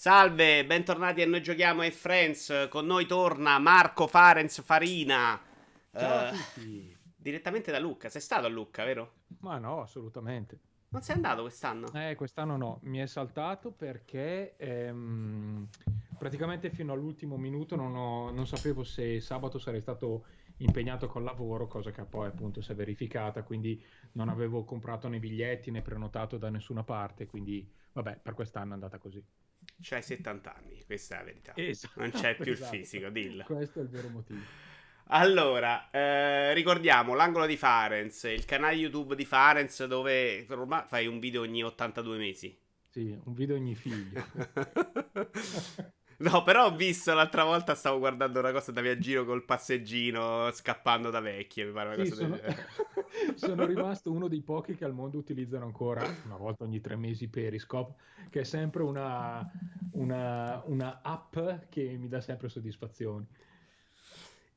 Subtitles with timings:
[0.00, 2.68] Salve, bentornati a Noi Giochiamo e Friends.
[2.70, 5.42] Con noi torna Marco Farenz Farina.
[5.92, 6.96] Ciao tutti.
[7.16, 8.08] Direttamente da Lucca.
[8.08, 9.14] Sei stato a Lucca, vero?
[9.40, 10.60] Ma no, assolutamente.
[10.90, 11.92] Non sei andato quest'anno?
[11.94, 12.78] Eh, quest'anno no.
[12.84, 15.66] Mi è saltato perché ehm,
[16.16, 20.26] praticamente fino all'ultimo minuto non, ho- non sapevo se sabato sarei stato
[20.58, 25.18] impegnato col lavoro, cosa che poi appunto si è verificata, quindi non avevo comprato né
[25.18, 29.20] biglietti né prenotato da nessuna parte, quindi vabbè, per quest'anno è andata così.
[29.80, 31.52] C'hai 70 anni, questa è la verità.
[31.54, 32.74] Esatto, Non c'è più esatto.
[32.74, 33.44] il fisico, dillo.
[33.44, 34.40] Questo è il vero motivo.
[35.10, 41.18] Allora, eh, ricordiamo l'angolo di Farenz, il canale YouTube di Farenz dove ormai fai un
[41.18, 42.58] video ogni 82 mesi.
[42.90, 44.24] Sì, un video ogni figlio.
[46.20, 50.50] No, però ho visto l'altra volta stavo guardando una cosa da via giro col passeggino
[50.50, 52.36] scappando da vecchie, mi pare una Sì, cosa sono...
[52.40, 52.56] del
[53.36, 57.28] sono rimasto uno dei pochi che al mondo utilizzano ancora, una volta ogni tre mesi,
[57.28, 57.94] Periscope,
[58.30, 59.48] che è sempre una,
[59.92, 61.36] una, una app
[61.68, 63.26] che mi dà sempre soddisfazioni.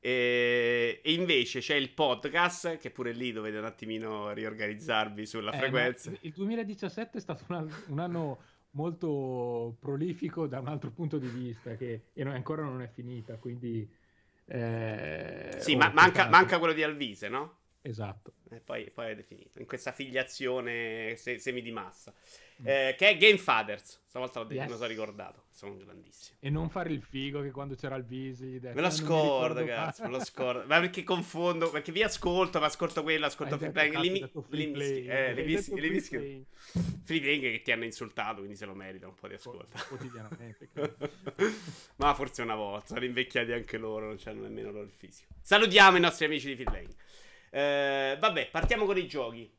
[0.04, 6.12] E, invece c'è il podcast, che pure lì dovete un attimino riorganizzarvi sulla Eh, frequenza.
[6.20, 7.44] il 2017 è stato
[7.88, 8.42] un anno
[8.72, 13.36] molto prolifico da un altro punto di vista, che e non- ancora non è finita,
[13.38, 13.88] quindi...
[14.46, 17.60] eh, Sì, ma manca, manca quello di Alvise, no?
[17.82, 18.34] Esatto.
[18.50, 19.58] E poi, poi avete finito.
[19.60, 22.14] In questa filiazione se- semi di massa.
[22.64, 24.00] Eh, che è Game Fathers.
[24.06, 24.64] Stavolta l'ho detto, Yes.
[24.66, 25.44] me lo sono ricordato.
[25.50, 26.36] Sono grandissimo.
[26.40, 28.58] E non fare il figo che quando c'era il Visi...
[28.62, 30.64] Me lo scordo, cazzo, me lo scordo.
[30.66, 31.70] Ma perché confondo?
[31.70, 33.92] Perché vi ascolto, ma ascolto quello, ascolto Free Playing.
[33.94, 35.90] cazzo, Li, hai mi- detto li free play, eh, hai li detto mis- li free
[35.90, 36.46] mischi- play.
[37.04, 39.78] Free Playing che ti hanno insultato, quindi se lo meritano un po' di ascolto.
[39.88, 40.68] Quotidianamente.
[41.96, 45.32] Ma forse una volta, sono invecchiati anche loro, non hanno nemmeno loro il fisico.
[45.40, 46.94] Salutiamo i nostri amici di Free Playing.
[47.50, 49.50] Eh, vabbè, partiamo con i giochi.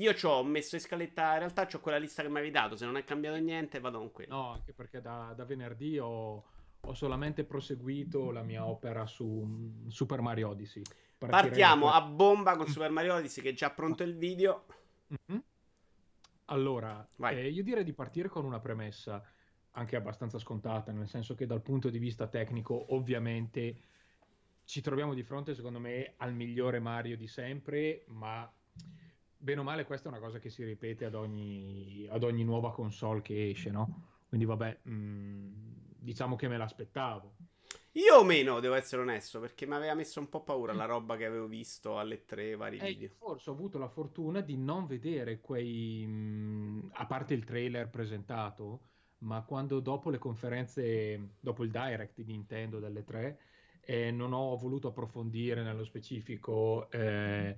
[0.00, 2.74] Io ci ho messo in scaletta, in realtà ho quella lista che mi avevi dato,
[2.74, 4.34] se non è cambiato niente vado con quella.
[4.34, 6.44] no, anche perché da, da venerdì ho,
[6.80, 10.82] ho solamente proseguito la mia opera su mm, Super Mario Odyssey.
[11.18, 14.64] Partirei Partiamo da- a bomba con Super Mario Odyssey che è già pronto il video.
[15.08, 15.42] Mhm.
[16.46, 19.22] Allora, eh, io direi di partire con una premessa
[19.72, 23.82] anche abbastanza scontata, nel senso che dal punto di vista tecnico, ovviamente
[24.64, 28.50] ci troviamo di fronte, secondo me, al migliore Mario di sempre, ma
[29.40, 32.72] bene o male questa è una cosa che si ripete ad ogni, ad ogni nuova
[32.72, 34.08] console che esce, no?
[34.28, 35.48] Quindi vabbè, mh,
[35.98, 37.34] diciamo che me l'aspettavo.
[37.94, 41.16] Io o meno, devo essere onesto, perché mi aveva messo un po' paura la roba
[41.16, 43.08] che avevo visto alle tre vari Eh, video.
[43.18, 48.80] forse ho avuto la fortuna di non vedere quei, mh, a parte il trailer presentato,
[49.18, 53.40] ma quando dopo le conferenze, dopo il direct di Nintendo delle tre,
[53.80, 57.56] eh, non ho voluto approfondire nello specifico eh,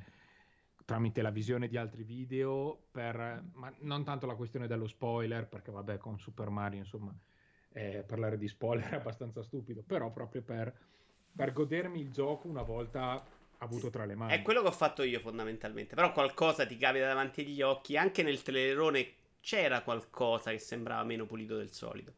[0.93, 5.71] tramite la visione di altri video, per, ma non tanto la questione dello spoiler, perché
[5.71, 7.15] vabbè, con Super Mario, insomma,
[7.73, 10.71] eh, parlare di spoiler è abbastanza stupido, però proprio per,
[11.35, 13.25] per godermi il gioco una volta
[13.57, 14.35] avuto tra le mani.
[14.35, 15.95] È quello che ho fatto io fondamentalmente.
[15.95, 17.97] Però qualcosa ti capita davanti agli occhi.
[17.97, 22.13] Anche nel trailerone c'era qualcosa che sembrava meno pulito del solito.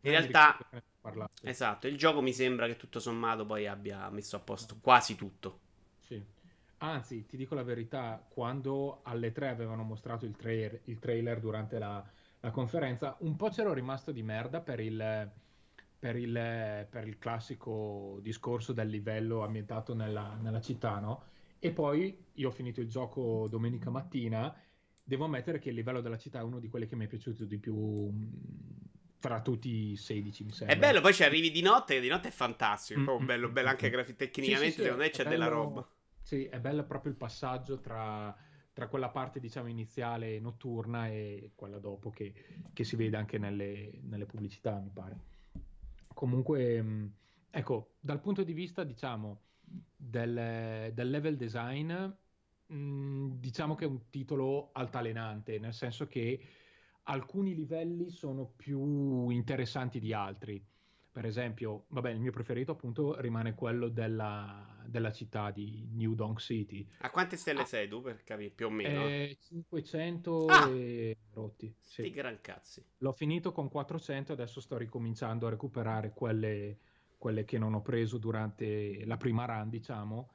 [0.00, 0.56] In realtà-
[1.00, 1.46] parlato.
[1.46, 5.60] Esatto, il gioco mi sembra che tutto sommato poi abbia messo a posto quasi tutto.
[5.98, 6.22] Sì.
[6.84, 11.78] Anzi, ti dico la verità, quando alle tre avevano mostrato il trailer, il trailer durante
[11.78, 12.04] la,
[12.40, 15.30] la conferenza, un po' c'ero rimasto di merda per il,
[15.98, 21.22] per il, per il classico discorso del livello ambientato nella, nella città, no?
[21.58, 24.54] E poi io ho finito il gioco domenica mattina,
[25.02, 27.46] devo ammettere che il livello della città è uno di quelli che mi è piaciuto
[27.46, 28.10] di più
[29.20, 30.74] tra tutti i 16, mi sembra.
[30.74, 32.98] È bello, poi ci arrivi di notte, che di notte è fantastico.
[32.98, 33.90] È Mm, proprio mm, bello, mm, bello mm, anche mm.
[33.90, 34.56] grafi- Sì, tecnicamente.
[34.56, 35.88] sì, sì, secondo me c'è della bello- roba.
[36.24, 38.34] Sì, è bello proprio il passaggio tra,
[38.72, 42.32] tra quella parte, diciamo, iniziale notturna e quella dopo che,
[42.72, 45.18] che si vede anche nelle, nelle pubblicità, mi pare.
[46.14, 47.14] Comunque, mh,
[47.50, 54.08] ecco, dal punto di vista, diciamo, del, del level design, mh, diciamo che è un
[54.08, 56.40] titolo altalenante, nel senso che
[57.02, 60.66] alcuni livelli sono più interessanti di altri.
[61.12, 66.40] Per esempio, vabbè, il mio preferito appunto rimane quello della, della città di New Donk
[66.40, 66.86] City.
[66.98, 67.64] A quante stelle Ah.
[67.64, 69.06] sei tu per capire più o meno?
[69.06, 70.68] Eh, 500 Ah!
[70.70, 71.74] e rotti.
[71.80, 72.02] sì.
[72.02, 72.84] Sti gran cazzi.
[72.98, 76.78] L'ho finito con 400 e adesso sto ricominciando a recuperare quelle,
[77.18, 80.30] quelle che non ho preso durante la prima run, diciamo.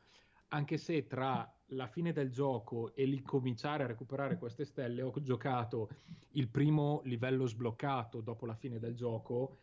[0.50, 5.90] Anche se tra la fine del gioco e l'incominciare a recuperare queste stelle ho giocato
[6.32, 9.58] il primo livello sbloccato dopo la fine del gioco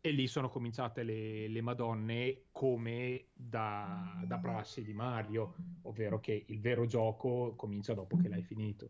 [0.00, 6.44] e lì sono cominciate le, le Madonne come da, da prassi di Mario, ovvero che
[6.46, 8.88] il vero gioco comincia dopo che l'hai finito.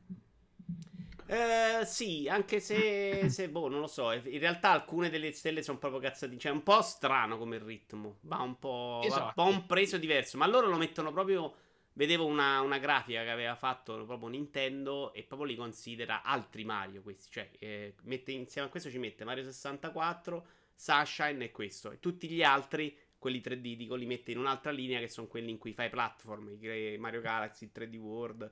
[1.27, 4.13] Eh, sì, anche se, se, boh, non lo so.
[4.13, 6.37] In realtà alcune delle stelle sono proprio cazzate.
[6.37, 8.19] Cioè, è un po' strano come ritmo.
[8.23, 9.33] Va un po', esatto.
[9.37, 10.39] va un po' un preso diverso.
[10.39, 11.55] Ma loro lo mettono proprio.
[11.93, 17.03] Vedevo una, una, grafica che aveva fatto proprio Nintendo e proprio li considera altri Mario
[17.03, 17.31] questi.
[17.31, 20.47] Cioè, eh, mette insieme a questo ci mette Mario 64,
[20.81, 21.91] Sunshine e questo.
[21.91, 25.51] E tutti gli altri, quelli 3D, dico, li mette in un'altra linea che sono quelli
[25.51, 26.57] in cui fai platform,
[26.99, 28.43] Mario Galaxy, 3D World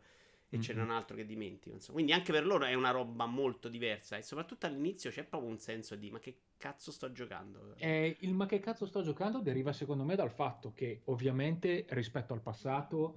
[0.51, 0.61] e mm-hmm.
[0.61, 1.75] ce n'è un altro che dimentico.
[1.75, 1.95] Insomma.
[1.95, 5.59] Quindi anche per loro è una roba molto diversa e soprattutto all'inizio c'è proprio un
[5.59, 7.75] senso di ma che cazzo sto giocando?
[7.79, 12.35] Eh, il ma che cazzo sto giocando deriva secondo me dal fatto che ovviamente rispetto
[12.35, 13.17] al passato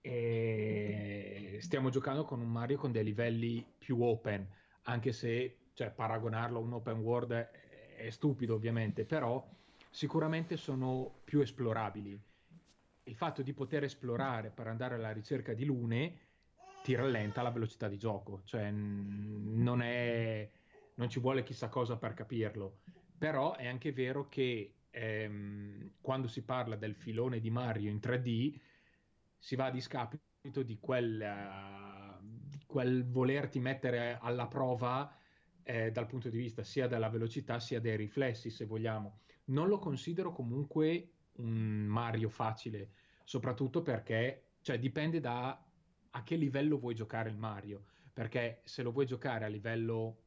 [0.00, 4.46] eh, stiamo giocando con un Mario con dei livelli più open,
[4.82, 7.66] anche se cioè, paragonarlo a un open world
[7.98, 9.46] è, stupido ovviamente, però
[9.90, 12.18] sicuramente sono più esplorabili.
[13.04, 16.18] Il fatto di poter esplorare per andare alla ricerca di lune
[16.82, 20.48] ti rallenta la velocità di gioco, cioè non, è,
[20.94, 22.78] non ci vuole chissà cosa per capirlo,
[23.16, 28.58] però è anche vero che ehm, quando si parla del filone di Mario in 3D
[29.38, 35.17] si va a discapito di quel, uh, di quel volerti mettere alla prova
[35.68, 39.18] eh, dal punto di vista sia della velocità sia dei riflessi, se vogliamo.
[39.46, 42.92] Non lo considero comunque un Mario facile,
[43.22, 45.62] soprattutto perché cioè, dipende da
[46.10, 47.84] a che livello vuoi giocare il Mario,
[48.14, 50.22] perché se lo vuoi giocare a livello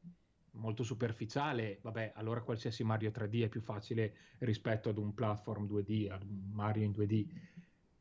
[0.52, 6.08] molto superficiale, vabbè, allora qualsiasi Mario 3D è più facile rispetto ad un platform 2D,
[6.08, 7.26] ad un Mario in 2D.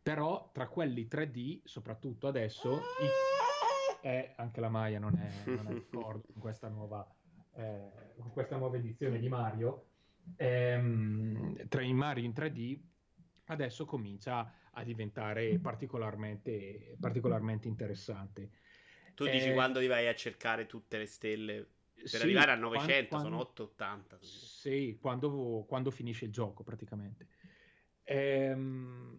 [0.03, 4.07] Però tra quelli 3D, soprattutto adesso, i...
[4.07, 7.07] eh, anche la Maya non è, non è d'accordo con questa nuova,
[7.55, 9.87] eh, con questa nuova edizione di Mario.
[10.37, 12.79] Ehm, tra i Mario in 3D
[13.45, 18.49] adesso comincia a diventare particolarmente, particolarmente interessante.
[19.13, 22.55] Tu dici eh, quando ti vai a cercare tutte le stelle per sì, arrivare a
[22.55, 24.17] 900, quando, sono 880.
[24.21, 27.27] Sì, quando, quando, finisce il gioco praticamente.
[28.03, 29.17] Ehm,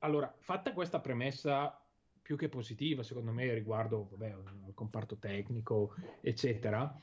[0.00, 1.84] allora, fatta questa premessa
[2.22, 6.94] più che positiva, secondo me, riguardo vabbè, al comparto tecnico, eccetera,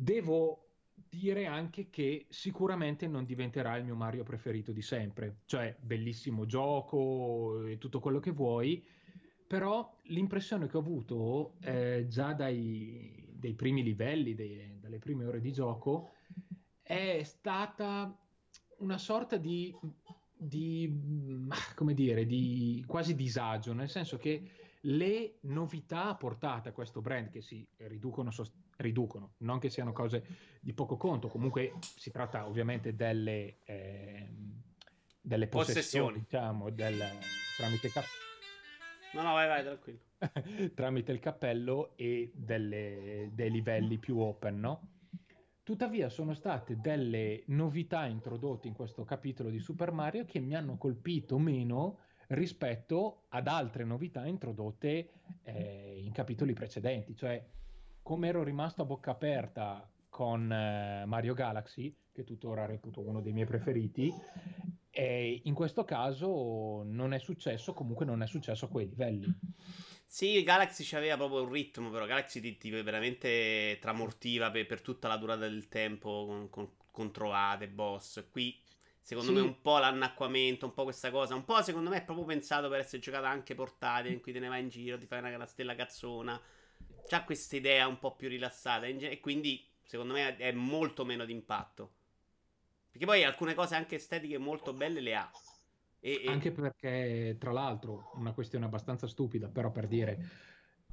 [0.00, 0.68] devo
[1.08, 7.66] dire anche che sicuramente non diventerà il mio Mario preferito di sempre, cioè bellissimo gioco
[7.66, 8.82] e tutto quello che vuoi,
[9.46, 15.40] però l'impressione che ho avuto eh, già dai, dai, primi livelli, dei, dalle prime ore
[15.40, 16.12] di gioco,
[16.82, 18.16] è stata
[18.78, 19.74] una sorta di,
[20.34, 24.50] di come dire, di quasi disagio, nel senso che
[24.84, 28.30] le novità portate a questo brand che si riducono,
[28.80, 34.28] riducono, non che siano cose di poco conto, comunque si tratta ovviamente delle, eh,
[35.20, 37.02] delle possessioni, possessioni, diciamo, del,
[37.56, 38.18] tramite cap-
[39.12, 39.98] No, no, vai, vai, tranquillo.
[40.74, 44.88] tramite il cappello e delle, dei livelli più open, no?
[45.62, 50.76] Tuttavia sono state delle novità introdotte in questo capitolo di Super Mario che mi hanno
[50.76, 51.98] colpito meno
[52.28, 55.10] rispetto ad altre novità introdotte
[55.42, 57.14] eh, in capitoli precedenti.
[57.16, 57.44] Cioè,
[58.02, 63.32] come ero rimasto a bocca aperta con eh, Mario Galaxy, che tuttora reputo uno dei
[63.32, 64.12] miei preferiti,
[64.90, 69.32] e in questo caso non è successo, comunque non è successo a quei livelli.
[70.04, 75.06] Sì, Galaxy aveva proprio un ritmo, però Galaxy ti, ti veramente tramortiva per, per, tutta
[75.06, 78.26] la durata del tempo con, con, con trovate, boss.
[78.30, 78.60] Qui
[79.02, 79.38] Secondo sì.
[79.38, 82.68] me un po' l'annacquamento, un po' questa cosa, un po' secondo me è proprio pensato
[82.68, 85.34] per essere giocata anche portatile, in cui te ne vai in giro, ti fai una,
[85.34, 86.40] una stella cazzona.
[87.06, 91.92] C'ha questa idea un po' più rilassata e quindi secondo me è molto meno d'impatto.
[92.90, 95.30] Perché poi alcune cose anche estetiche molto belle le ha.
[96.00, 96.28] E, e...
[96.28, 100.28] Anche perché, tra l'altro, una questione abbastanza stupida, però per dire,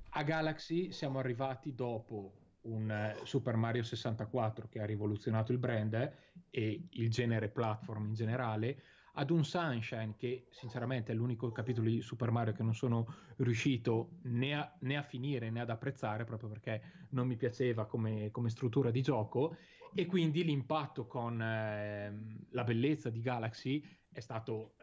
[0.09, 5.93] a Galaxy siamo arrivati dopo un eh, Super Mario 64 che ha rivoluzionato il brand
[5.93, 6.11] eh,
[6.49, 8.81] e il genere platform in generale,
[9.19, 13.05] ad un Sunshine che sinceramente è l'unico capitolo di Super Mario che non sono
[13.37, 18.29] riuscito né a, né a finire né ad apprezzare proprio perché non mi piaceva come,
[18.29, 19.55] come struttura di gioco
[19.93, 24.75] e quindi l'impatto con eh, la bellezza di Galaxy è stato,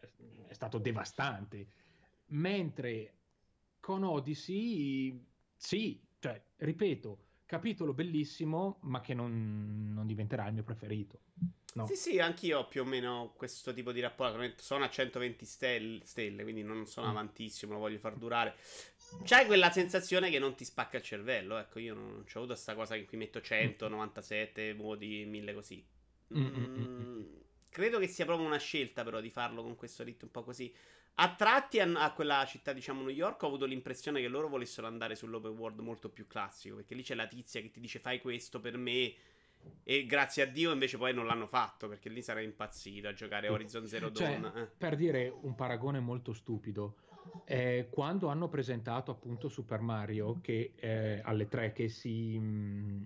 [0.48, 1.66] è stato devastante
[2.28, 3.14] mentre
[3.78, 5.24] con Odyssey
[5.54, 11.20] sì, cioè ripeto capitolo bellissimo, ma che non, non diventerà il mio preferito.
[11.74, 11.86] No.
[11.88, 14.38] Sì, sì, anch'io ho più o meno questo tipo di rapporto.
[14.62, 17.10] Sono a 120 stelle, stelle quindi non sono mm.
[17.10, 18.54] avantissimo, lo voglio far durare.
[19.24, 21.58] C'hai quella sensazione che non ti spacca il cervello.
[21.58, 25.84] Ecco, io non, ho avuto questa cosa in cui metto 100, 97 voti, 1000 così.
[26.36, 27.24] Mm, mm, mm,
[27.68, 30.72] credo che sia proprio una scelta però di farlo con questo ritmo un po' così.
[31.16, 34.86] A tratti a, a, quella città, diciamo New York, ho avuto l'impressione che loro volessero
[34.86, 38.20] andare sull'open world molto più classico, perché lì c'è la tizia che ti dice fai
[38.20, 39.14] questo per me
[39.82, 43.48] e grazie a Dio invece poi non l'hanno fatto, perché lì sarei impazzito a giocare
[43.48, 44.56] Horizon Zero cioè, Dawn.
[44.56, 44.70] Eh.
[44.76, 46.96] Per dire un paragone molto stupido,
[47.44, 53.02] eh, quando hanno presentato appunto Super Mario che eh, alle tre che si, mh, mm,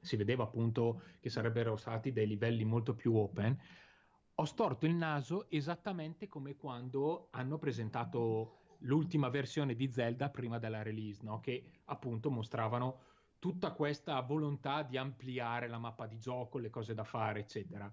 [0.00, 3.56] si vedeva appunto che sarebbero stati dei livelli molto più open,
[4.38, 10.82] ho storto il naso esattamente come quando hanno presentato l'ultima versione di Zelda prima della
[10.82, 11.40] release, no?
[11.40, 13.00] che appunto mostravano
[13.46, 17.88] tutta questa volontà di ampliare la mappa di gioco, le cose da fare, eccetera.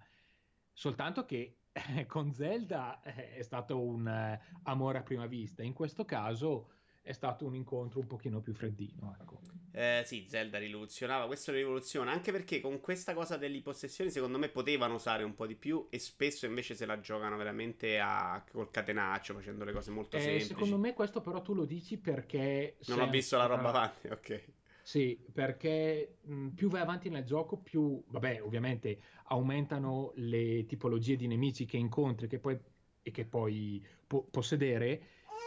[0.71, 5.73] Soltanto che eh, con Zelda eh, è stato un eh, amore a prima vista, in
[5.73, 6.71] questo caso
[7.03, 9.15] è stato un incontro un pochino più freddino.
[9.19, 9.41] Ecco.
[9.73, 14.49] Eh, sì, Zelda rivoluzionava, questo rivoluziona, anche perché con questa cosa delle possessioni secondo me
[14.49, 18.43] potevano usare un po' di più e spesso invece se la giocano veramente a...
[18.51, 20.47] col catenaccio, facendo le cose molto eh, semplici.
[20.47, 22.77] Secondo me questo però tu lo dici perché...
[22.87, 24.51] Non ho visto la roba avanti, ok.
[24.85, 31.25] Sì, perché mh, più vai avanti nel gioco, più, vabbè, ovviamente aumentano le tipologie di
[31.27, 32.59] nemici che incontri che poi,
[33.01, 35.01] e che puoi po- possedere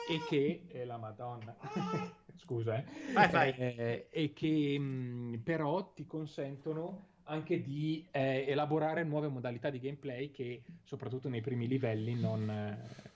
[0.05, 1.55] e che eh, la Madonna,
[2.35, 3.50] scusa, eh, vai, vai.
[3.59, 10.31] Eh, e che mh, però ti consentono anche di eh, elaborare nuove modalità di gameplay
[10.31, 13.12] che soprattutto nei primi livelli non, eh,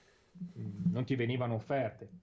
[0.91, 2.20] non ti venivano offerte.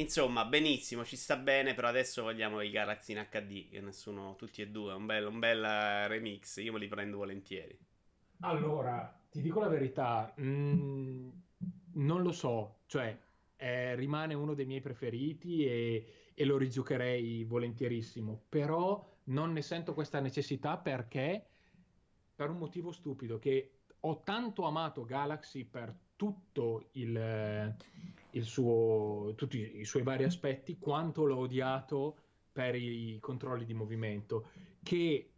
[0.00, 4.62] Insomma, benissimo, ci sta bene, però adesso vogliamo i Galaxy in HD, che nessuno, tutti
[4.62, 7.78] e due, un bel, un bel eh, remix, io me li prendo volentieri.
[8.40, 11.28] Allora, ti dico la verità, mm,
[11.96, 13.14] non lo so, cioè
[13.56, 19.92] eh, rimane uno dei miei preferiti e, e, lo rigiocherei volentierissimo, però non ne sento
[19.92, 21.44] questa necessità perché
[22.34, 27.76] per un motivo stupido che ho tanto amato Galaxy per tutto il
[28.40, 32.16] suo, tutti i suoi vari aspetti quanto l'ho odiato
[32.52, 34.48] per i controlli di movimento
[34.82, 35.30] che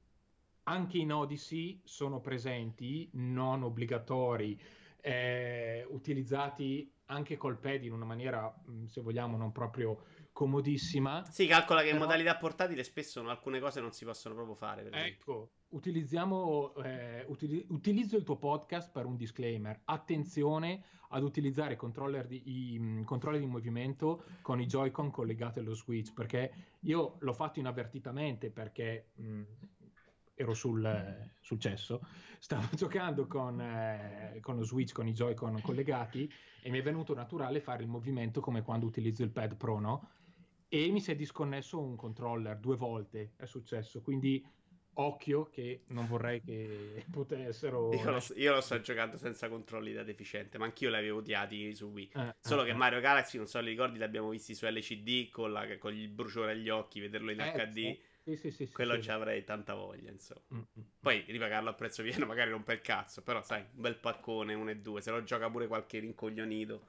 [0.64, 4.61] anche in Odyssey sono presenti, non obbligatori,
[5.00, 11.25] eh, utilizzati anche col pad in una maniera, mm, se vogliamo, non proprio comodissima.
[11.28, 11.99] Si calcola che però...
[11.99, 14.88] in modalità portatile spesso alcune cose non si possono proprio fare.
[14.90, 19.80] ecco, utilizziamo, eh, util- utilizzo il tuo podcast per un disclaimer.
[19.84, 21.76] Attenzione ad utilizzare
[22.26, 27.32] di, i um, controlli di movimento con i Joy-Con collegati allo Switch, perché io l'ho
[27.32, 29.42] fatto inavvertitamente perché mh, mm,
[30.34, 32.00] ero sul, sul, cesso,
[32.38, 36.30] stavo giocando con, eh, con, lo Switch, con i Joy-Con collegati
[36.62, 40.08] e mi è venuto naturale fare il movimento come quando utilizzo il pad Pro, no?
[40.68, 44.42] E mi si è disconnesso un controller due volte, è successo, quindi
[44.94, 47.92] occhio che non vorrei che potessero...
[47.92, 51.75] Io lo, io lo, sto giocando senza controlli da deficiente, ma anch'io li avevo odiati
[51.75, 52.11] su Wii.
[52.14, 52.75] Eh, Solo eh, che eh.
[52.75, 56.08] Mario Galaxy, non so, li ricordi, li abbiamo visti su LCD con, la, con il
[56.08, 57.75] bruciore agli occhi, vederlo in eh, HD.
[57.75, 60.40] Sì sì, sì, Quello ci avrei tanta voglia, insomma.
[60.54, 60.87] Mm-hmm.
[61.00, 64.70] Poi ripagarlo a prezzo pieno magari rompe il cazzo, però sai, un bel paccone, uno
[64.70, 66.87] e due, se lo gioca pure qualche rincoglionito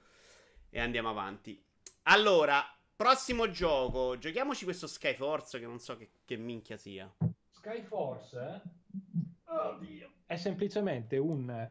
[0.69, 1.62] e andiamo avanti.
[2.03, 2.63] Allora,
[2.95, 7.12] prossimo gioco, giochiamoci questo Skyforce che non so che, che minchia sia.
[7.63, 8.62] Skyforce
[9.46, 10.12] Oddio.
[10.25, 11.70] è semplicemente un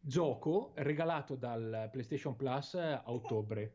[0.00, 3.72] gioco regalato dal PlayStation Plus a ottobre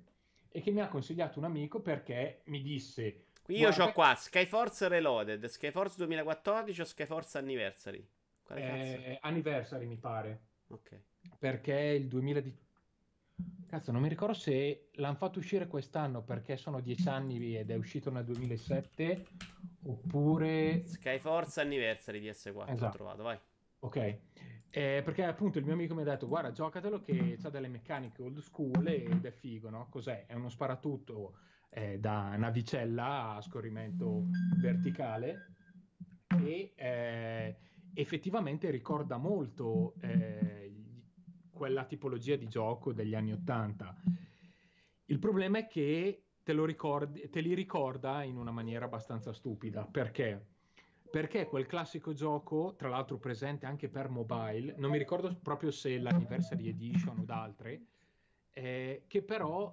[0.50, 3.86] e che mi ha consigliato un amico perché mi disse io Guarda...
[3.86, 8.08] ho qua Skyforce Reloaded, Skyforce 2014 o Skyforce Anniversary?
[8.56, 10.42] Eh, anniversary mi pare.
[10.70, 11.00] Ok.
[11.38, 12.42] Perché il 2000
[13.72, 17.76] Cazzo, non mi ricordo se l'hanno fatto uscire quest'anno perché sono dieci anni ed è
[17.76, 19.26] uscito nel 2007
[19.86, 20.86] oppure...
[20.86, 22.86] Skyforce Anniversary PS4 esatto.
[22.86, 23.40] ho trovato, vai.
[23.80, 23.96] Ok,
[24.72, 28.22] eh, perché appunto il mio amico mi ha detto guarda giocatelo che ha delle meccaniche
[28.22, 29.88] old school ed è figo, no?
[29.90, 30.26] Cos'è?
[30.26, 31.38] È uno sparatutto
[31.70, 34.26] eh, da navicella a scorrimento
[34.60, 35.54] verticale
[36.44, 37.56] e eh,
[37.94, 40.71] effettivamente ricorda molto eh,
[41.62, 43.96] quella tipologia di gioco degli anni Ottanta.
[45.06, 49.86] Il problema è che te, lo ricordi, te li ricorda in una maniera abbastanza stupida.
[49.86, 50.44] Perché?
[51.12, 56.00] Perché quel classico gioco, tra l'altro presente anche per mobile, non mi ricordo proprio se
[56.00, 57.82] l'Anniversary Edition o d'altre,
[58.54, 59.72] eh, che però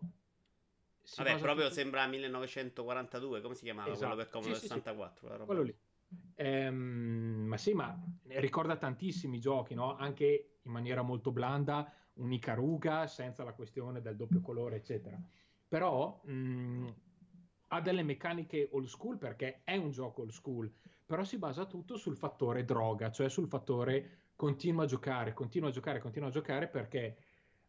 [1.16, 1.74] Vabbè, proprio tutto...
[1.74, 4.08] sembra 1942, come si chiamava esatto.
[4.08, 5.38] quello per Commodore sì, 64?
[5.38, 5.74] Sì, quello lì.
[6.34, 9.96] Ehm, ma sì, ma ricorda tantissimi giochi, no?
[9.96, 15.20] Anche in maniera molto blanda, un'Icaruga senza la questione del doppio colore, eccetera.
[15.66, 16.94] Però mh,
[17.68, 20.72] ha delle meccaniche old school perché è un gioco old school,
[21.04, 25.72] però si basa tutto sul fattore droga, cioè sul fattore continua a giocare, continua a
[25.72, 27.16] giocare, continua a giocare perché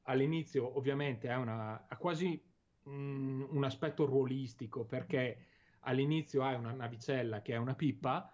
[0.03, 2.41] all'inizio ovviamente ha, quasi
[2.83, 5.48] mh, un aspetto ruolistico perché
[5.81, 8.33] all'inizio hai una navicella che è una pippa,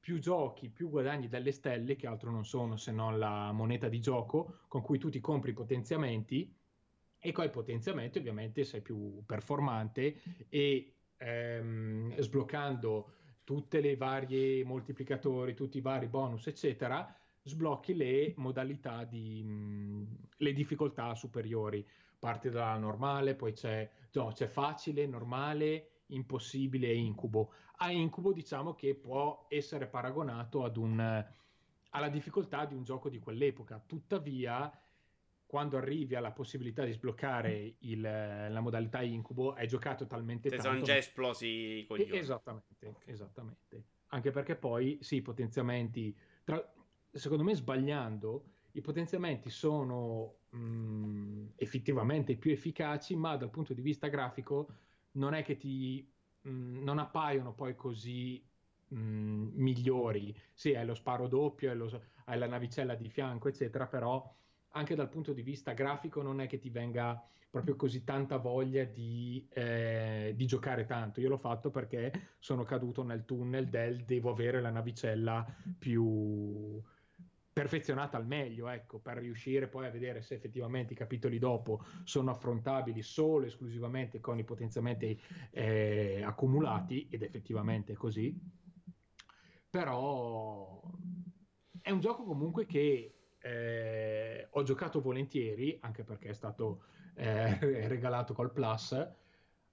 [0.00, 4.00] più giochi, più guadagni delle stelle, che altro non sono se non la moneta di
[4.00, 6.56] gioco con cui tu ti compri potenziamenti
[7.18, 13.12] e con i potenziamenti ovviamente sei più performante e ehm, sbloccando
[13.44, 20.52] tutte le varie moltiplicatori, tutti i vari bonus, eccetera, sblocchi le modalità di mh, le
[20.52, 21.86] difficoltà superiori.
[22.18, 27.52] Parti dalla normale, poi c'è, no, c'è facile, normale, impossibile e incubo.
[27.78, 31.26] A incubo diciamo che può essere paragonato ad un,
[31.90, 33.82] alla difficoltà di un gioco di quell'epoca.
[33.84, 34.70] Tuttavia,
[35.46, 40.70] quando arrivi alla possibilità di sbloccare il, la modalità incubo, hai giocato talmente Te tanto.
[40.72, 42.18] sono già esplosi i coglioni.
[42.18, 43.12] Esattamente, okay.
[43.12, 43.84] esattamente.
[44.08, 46.62] Anche perché poi, sì, i potenziamenti, tra,
[47.10, 54.06] secondo me sbagliando, i potenziamenti sono mh, effettivamente più efficaci, ma dal punto di vista
[54.08, 54.68] grafico
[55.12, 56.08] non è che ti
[56.42, 58.42] mh, non appaiono poi così
[58.88, 58.96] mh,
[59.54, 60.34] migliori.
[60.52, 64.34] Sì, hai lo sparo doppio, hai, lo, hai la navicella di fianco, eccetera, però
[64.72, 68.84] anche dal punto di vista grafico non è che ti venga proprio così tanta voglia
[68.84, 71.20] di, eh, di, giocare tanto.
[71.20, 75.44] Io l'ho fatto perché sono caduto nel tunnel del devo avere la navicella
[75.76, 76.80] più,
[77.52, 82.30] perfezionata al meglio, ecco, per riuscire poi a vedere se effettivamente i capitoli dopo sono
[82.30, 88.38] affrontabili solo e esclusivamente con i potenziamenti eh, accumulati, ed effettivamente è così.
[89.68, 90.80] Però
[91.80, 98.32] è un gioco comunque che eh, ho giocato volentieri, anche perché è stato eh, regalato
[98.32, 98.96] col Plus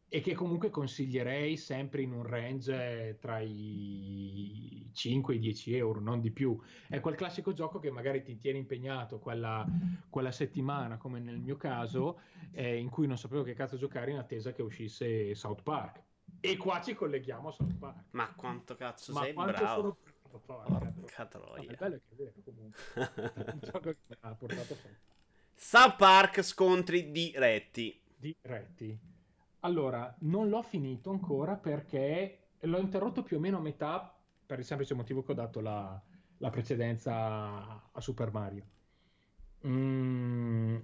[0.09, 5.99] e che comunque consiglierei sempre in un range tra i 5 e i 10 euro,
[5.99, 6.57] non di più.
[6.87, 9.65] È quel classico gioco che magari ti tiene impegnato quella,
[10.09, 12.21] quella settimana, come nel mio caso,
[12.51, 16.03] eh, in cui non sapevo che cazzo giocare in attesa che uscisse South Park.
[16.39, 18.05] E qua ci colleghiamo a South Park.
[18.11, 19.81] Ma quanto cazzo Ma sei bravo!
[19.81, 19.97] Sono...
[20.45, 21.63] Porca troia.
[21.63, 22.79] No, è è vero comunque.
[22.95, 24.77] un gioco che mi ha portato a
[25.53, 27.99] South Park scontri diretti.
[28.15, 29.16] Diretti.
[29.67, 34.65] Allora, non l'ho finito ancora perché l'ho interrotto più o meno a metà per il
[34.65, 36.01] semplice motivo che ho dato la,
[36.37, 38.65] la precedenza a Super Mario.
[39.67, 40.77] Mm,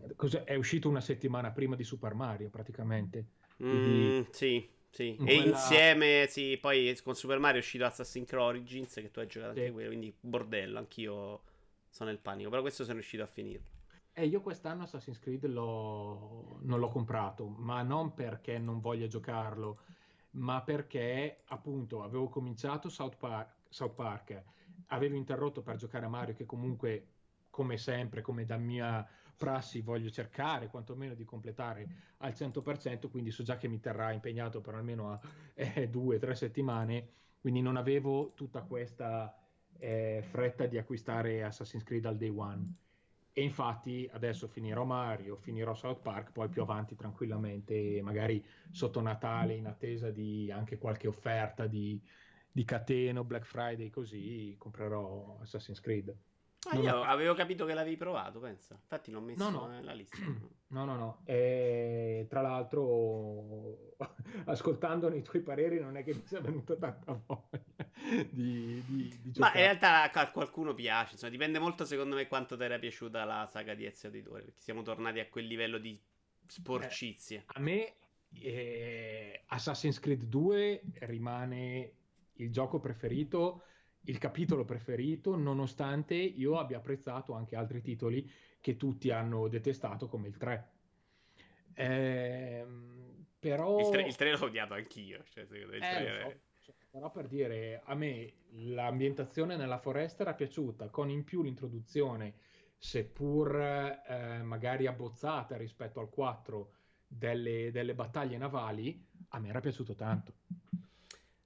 [0.43, 3.27] è uscito una settimana prima di Super Mario praticamente.
[3.55, 5.15] Quindi, mm, sì, sì.
[5.17, 5.51] In e quella...
[5.51, 9.53] insieme, sì, poi con Super Mario è uscito Assassin's Creed Origins che tu hai giocato
[9.53, 9.59] sì.
[9.61, 11.43] anche quello, quindi bordello, anch'io
[11.89, 13.72] sono nel panico, però questo sono riuscito a finirlo.
[14.15, 16.59] Eh, io quest'anno Assassin's Creed l'ho...
[16.61, 19.79] non l'ho comprato, ma non perché non voglia giocarlo,
[20.31, 24.43] ma perché appunto avevo cominciato South Park, South Park,
[24.87, 27.07] avevo interrotto per giocare a Mario che comunque
[27.49, 33.43] come sempre, come da mia prassi voglio cercare quantomeno di completare al 100%, quindi so
[33.43, 35.19] già che mi terrà impegnato per almeno
[35.55, 39.35] eh, due o tre settimane, quindi non avevo tutta questa
[39.79, 42.75] eh, fretta di acquistare Assassin's Creed al day one.
[43.35, 49.55] E infatti adesso finirò Mario, finirò South Park, poi più avanti tranquillamente, magari sotto Natale,
[49.55, 51.99] in attesa di anche qualche offerta di,
[52.51, 56.15] di cateno, Black Friday, così comprerò Assassin's Creed.
[56.69, 57.03] Ah, io ho...
[57.03, 58.73] avevo capito che l'avevi provato, pensa.
[58.73, 59.67] Infatti l'ho messo no, no.
[59.67, 60.17] nella lista.
[60.73, 61.21] No, no, no.
[61.25, 63.93] E, tra l'altro,
[64.45, 67.63] ascoltando i tuoi pareri, non è che mi sia venuta tanta voglia
[68.31, 71.11] di, di, di Ma in realtà a qualcuno piace.
[71.11, 74.45] Insomma, dipende molto, secondo me, quanto ti era piaciuta la saga di Ezio Auditore.
[74.45, 76.01] Perché siamo tornati a quel livello di
[76.47, 77.37] sporcizie.
[77.37, 77.93] Eh, a me
[78.41, 81.93] eh, Assassin's Creed 2 rimane
[82.37, 83.63] il gioco preferito
[84.05, 90.27] il capitolo preferito, nonostante io abbia apprezzato anche altri titoli che tutti hanno detestato, come
[90.27, 90.69] il 3.
[91.73, 92.65] Eh,
[93.39, 93.79] però...
[93.79, 95.23] Il 3, il 3 l'ho odiato anch'io.
[95.29, 100.89] Cioè, il 3 eh, so, però per dire, a me l'ambientazione nella foresta era piaciuta,
[100.89, 102.35] con in più l'introduzione,
[102.77, 106.73] seppur eh, magari abbozzata rispetto al 4,
[107.07, 110.33] delle, delle battaglie navali, a me era piaciuto tanto.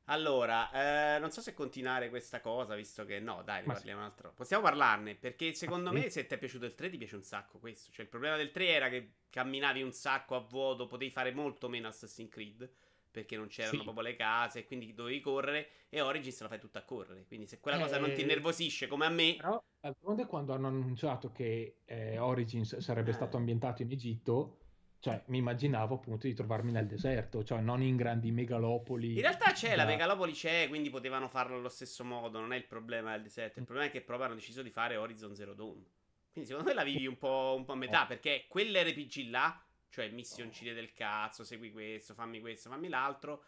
[0.10, 4.06] Allora, eh, non so se continuare questa cosa, visto che no, dai, ne parliamo sì.
[4.06, 4.32] un altro.
[4.34, 7.60] Possiamo parlarne, perché secondo me se ti è piaciuto il 3 ti piace un sacco
[7.60, 7.92] questo.
[7.92, 11.68] Cioè, il problema del 3 era che camminavi un sacco a vuoto, potevi fare molto
[11.68, 12.70] meno Assassin's Creed,
[13.12, 13.84] perché non c'erano sì.
[13.84, 17.26] proprio le case, quindi dovevi correre, e Origins la fai tutta a correre.
[17.26, 19.36] Quindi se quella eh, cosa non ti eh, innervosisce come a me...
[19.36, 23.14] Però, d'altronde quando hanno annunciato che eh, Origins sarebbe eh.
[23.14, 24.60] stato ambientato in Egitto
[25.00, 29.14] cioè, mi immaginavo appunto di trovarmi nel deserto, cioè non in grandi megalopoli.
[29.14, 29.78] In realtà c'è, da...
[29.78, 33.60] la megalopoli c'è, quindi potevano farlo allo stesso modo, non è il problema del deserto,
[33.60, 35.86] il problema è che proprio hanno deciso di fare Horizon Zero Dawn.
[36.32, 38.08] Quindi secondo me la vivi un po', un po a metà, oh.
[38.08, 43.44] perché quell'RPG là, cioè missioncine del cazzo, segui questo, fammi questo, fammi l'altro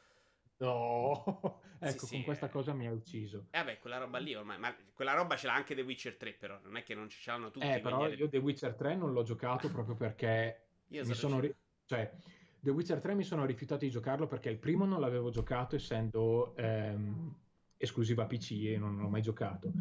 [0.60, 2.50] No, ecco, sì, con sì, questa eh.
[2.50, 3.46] cosa mi ha ucciso.
[3.52, 6.34] Eh vabbè, quella roba lì ormai, ma quella roba ce l'ha anche The Witcher 3,
[6.34, 7.66] però non è che non ce l'hanno tutti.
[7.66, 11.40] Eh, però io The Witcher 3 non l'ho giocato proprio perché io mi sono...
[11.40, 11.54] Ri...
[11.86, 12.12] Cioè,
[12.60, 16.56] The Witcher 3 mi sono rifiutato di giocarlo perché il primo non l'avevo giocato essendo
[16.58, 17.34] ehm,
[17.78, 19.72] esclusiva PC e non l'ho mai giocato.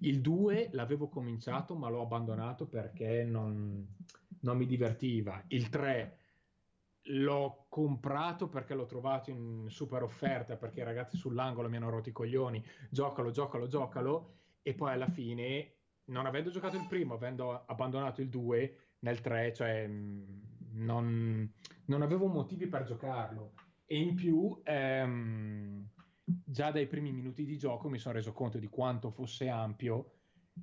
[0.00, 3.86] Il 2 l'avevo cominciato ma l'ho abbandonato perché non,
[4.40, 5.42] non mi divertiva.
[5.48, 6.18] Il 3
[7.10, 12.08] l'ho comprato perché l'ho trovato in super offerta perché i ragazzi sull'angolo mi hanno rotto
[12.08, 15.72] i coglioni giocalo, giocalo, giocalo e poi alla fine
[16.06, 20.22] non avendo giocato il primo avendo abbandonato il 2 nel 3 cioè mm,
[20.78, 21.52] non,
[21.86, 23.52] non avevo motivi per giocarlo
[23.86, 25.88] e in più ehm,
[26.24, 30.12] già dai primi minuti di gioco mi sono reso conto di quanto fosse ampio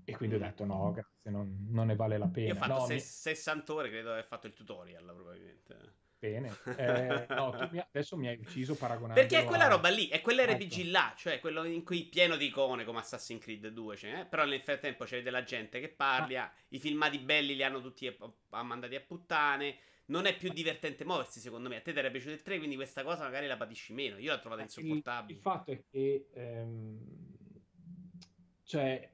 [0.04, 2.74] e quindi ho detto no grazie non, non ne vale la pena io ho fatto
[2.74, 3.00] no, se- mi...
[3.00, 8.28] 60 ore credo di aver fatto il tutorial probabilmente Bene, eh, no, mi, adesso mi
[8.28, 9.20] hai ucciso paragonando.
[9.20, 9.70] Perché è quella a...
[9.70, 10.90] roba lì, è quell'RPG ecco.
[10.90, 13.96] là, cioè quello in cui pieno di icone come Assassin's Creed 2.
[13.96, 14.26] Cioè, eh?
[14.26, 16.54] Però nel frattempo c'è della gente che parla, ah.
[16.70, 19.78] i filmati belli li hanno tutti a, mandati a puttane.
[20.08, 21.78] Non è più divertente muoversi, secondo me.
[21.78, 24.18] A te ti era piaciuto il 3, quindi questa cosa magari la patisci meno.
[24.18, 25.32] Io l'ho trovata insopportabile.
[25.32, 27.00] Il, il fatto è che, ehm,
[28.64, 29.12] cioè,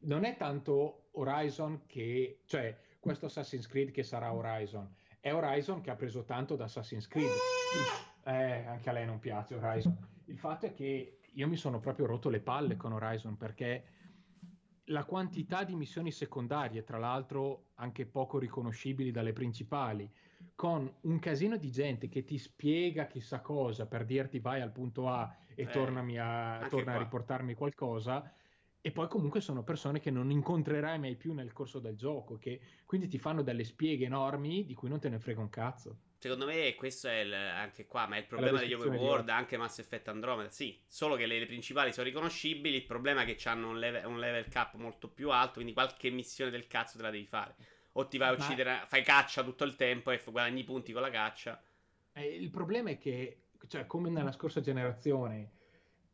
[0.00, 5.90] non è tanto Horizon che, cioè, questo Assassin's Creed che sarà Horizon è Horizon che
[5.90, 7.30] ha preso tanto da Assassin's Creed.
[8.26, 9.94] Eh, anche a lei non piace Horizon.
[10.24, 13.84] Il fatto è che io mi sono proprio rotto le palle con Horizon perché
[14.88, 20.10] la quantità di missioni secondarie, tra l'altro anche poco riconoscibili dalle principali,
[20.54, 25.08] con un casino di gente che ti spiega chissà cosa per dirti vai al punto
[25.08, 28.32] A e eh, tornami a, torna a riportarmi qualcosa,
[28.80, 32.60] e poi comunque sono persone che non incontrerai mai più nel corso del gioco, che
[32.84, 35.96] quindi ti fanno delle spieghe enormi di cui non te ne frega un cazzo.
[36.24, 39.58] Secondo me questo è il, anche qua, ma è il problema degli open world, anche
[39.58, 43.46] Mass Effect Andromeda, sì, solo che le, le principali sono riconoscibili, il problema è che
[43.46, 47.02] hanno un level, un level, cap molto più alto, quindi qualche missione del cazzo te
[47.02, 47.56] la devi fare.
[47.92, 48.86] O ti vai a uccidere, ma...
[48.86, 51.62] fai caccia tutto il tempo e guadagni punti con la caccia.
[52.14, 55.53] Eh, il problema è che, cioè, come nella scorsa generazione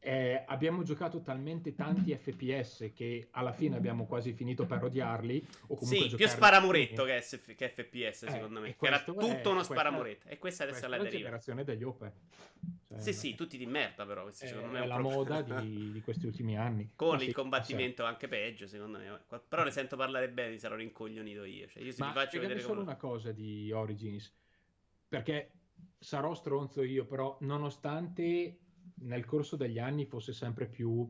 [0.03, 5.47] eh, abbiamo giocato talmente tanti FPS che alla fine abbiamo quasi finito per odiarli.
[5.69, 8.75] O comunque sì, più sparamuretto che, SF- che, FPS, eh, secondo me.
[8.81, 10.29] Era tutto è, uno sparamuretto.
[10.29, 11.19] E questa adesso è la deriva.
[11.19, 12.13] generazione degli open.
[12.89, 14.23] Cioè, sì, sì, tutti di merda, però.
[14.23, 16.93] Questi, è, me, è la moda di, di, questi ultimi anni.
[16.97, 18.09] Con Ma il sì, combattimento sì.
[18.09, 19.21] anche peggio, secondo me.
[19.49, 21.69] Però ne sento parlare bene, mi sarò rincoglionito io.
[21.69, 22.85] Cioè, io se Ma faccio vedere solo come...
[22.85, 24.33] una cosa di Origins.
[25.09, 25.53] Perché
[25.99, 28.59] sarò stronzo io, però nonostante
[29.01, 31.09] nel corso degli anni fosse sempre più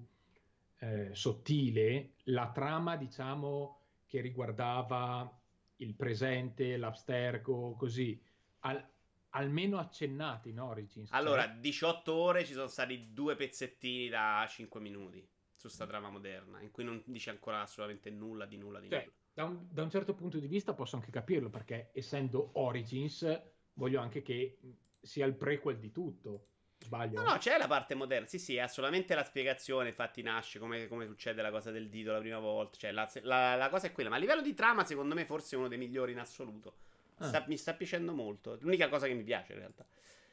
[0.79, 5.39] eh, sottile la trama, diciamo, che riguardava
[5.77, 8.21] il presente, l'abstergo, così,
[8.61, 8.85] al,
[9.31, 11.13] almeno accennati in Origins.
[11.13, 16.61] Allora, 18 ore ci sono stati due pezzettini da 5 minuti su sta trama moderna,
[16.61, 19.13] in cui non dice ancora assolutamente nulla di nulla di cioè, nulla.
[19.33, 23.43] Da un, da un certo punto di vista posso anche capirlo, perché essendo Origins
[23.75, 24.59] voglio anche che
[25.01, 26.47] sia il prequel di tutto.
[26.83, 27.23] Sbaglio?
[27.23, 28.27] No, no, c'è la parte moderna.
[28.27, 29.89] Sì, sì, è solamente la spiegazione.
[29.89, 32.77] Infatti, nasce come, come succede la cosa del dito la prima volta.
[32.79, 34.09] Cioè, la, la, la, cosa è quella.
[34.09, 36.75] Ma a livello di trama, secondo me, forse è uno dei migliori in assoluto.
[37.19, 37.27] Ah.
[37.27, 38.57] Sta, mi sta piacendo molto.
[38.61, 39.85] L'unica cosa che mi piace, in realtà.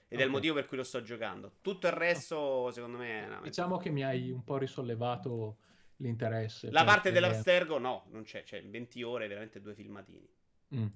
[0.09, 0.21] Ed okay.
[0.21, 1.57] è il motivo per cui lo sto giocando.
[1.61, 3.39] Tutto il resto, secondo me.
[3.39, 5.57] È diciamo che mi hai un po' risollevato
[5.97, 6.71] l'interesse.
[6.71, 8.43] La parte dell'Abstergo, no, non c'è.
[8.43, 10.29] C'è 20 ore, veramente due filmatini.
[10.75, 10.87] Mm.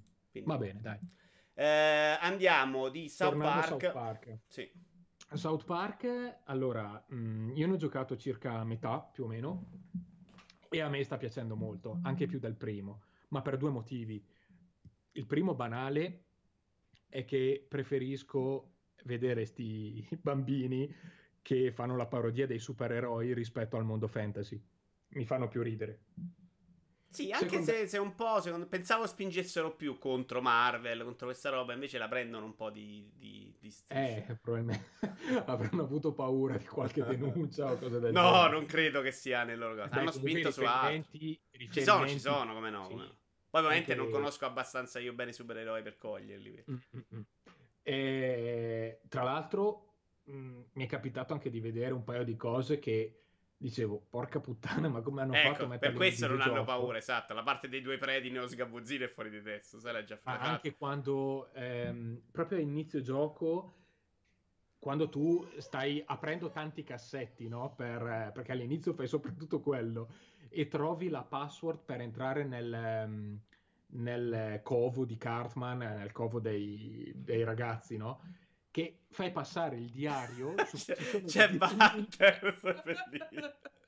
[0.43, 0.99] Va bene, dai.
[1.53, 3.67] Eh, andiamo di South Park.
[3.67, 4.37] South Park.
[4.47, 4.71] Sì.
[5.37, 9.65] South Park, allora, mh, mm, io ne ho giocato circa metà più o meno
[10.69, 14.23] e a me sta piacendo molto, anche più del primo, ma per due motivi.
[15.13, 16.25] Il primo banale
[17.07, 20.93] è che preferisco vedere sti bambini
[21.41, 24.61] che fanno la parodia dei supereroi rispetto al mondo fantasy.
[25.09, 26.03] Mi fanno più ridere.
[27.11, 27.71] Sì, anche secondo...
[27.71, 28.39] se, se, un po'.
[28.39, 28.65] Secondo...
[28.67, 33.53] Pensavo spingessero più contro Marvel, contro questa roba, invece la prendono un po' di, di,
[33.59, 34.91] di Eh, probabilmente
[35.45, 38.41] avranno avuto paura di qualche denuncia o cose del no, genere.
[38.41, 39.89] No, non credo che sia nel loro caso.
[39.89, 41.19] Beh, Hanno spinto su altro.
[41.19, 41.39] Ci
[41.83, 42.85] sono, ci sono, come no.
[42.85, 42.91] Sì.
[42.91, 43.15] Come no.
[43.49, 44.03] Poi ovviamente anche...
[44.03, 46.63] non conosco abbastanza io bene i supereroi per coglierli.
[46.71, 47.21] Mm-hmm.
[47.83, 53.23] E, tra l'altro, mh, mi è capitato anche di vedere un paio di cose che
[53.61, 57.33] dicevo, porca puttana, ma come hanno ecco, fatto a Per questo non hanno paura, esatto.
[57.33, 60.41] La parte dei due predi neo sgabuzzino è fuori di testa, se l'ha già fatta.
[60.41, 63.73] Anche quando, ehm, proprio a inizio gioco,
[64.79, 67.75] quando tu stai aprendo tanti cassetti, no?
[67.75, 70.09] Per, perché all'inizio fai soprattutto quello,
[70.49, 73.05] e trovi la password per entrare nel...
[73.05, 73.39] Um,
[73.93, 78.21] nel covo di Cartman, nel covo dei, dei ragazzi, no?
[78.71, 82.57] Che fai passare il diario su, c'è, c'è Butter